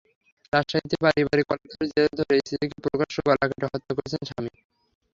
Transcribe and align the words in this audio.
রাজশাহীতে 0.53 0.95
পারিবারিক 1.03 1.45
কলহের 1.49 1.87
জের 1.91 2.09
ধরে 2.19 2.35
স্ত্রীকে 2.41 2.77
প্রকাশ্যে 2.85 3.21
গলা 3.25 3.45
কেটে 3.49 3.67
হত্যা 3.67 3.93
করেছেন 3.97 4.21
স্বামী। 4.29 4.51